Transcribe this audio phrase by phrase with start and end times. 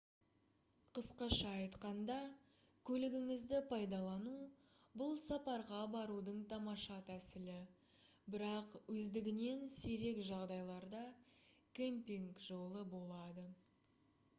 [0.97, 2.15] қысқаша айтқанда
[2.89, 4.33] көлігіңізді пайдалану—
[5.03, 7.59] бұл сапарға барудың тамаша тәсілі
[8.39, 11.05] бірақ өздігінен сирек жағдайларда
[11.81, 13.49] «кемпинг» жолы боалды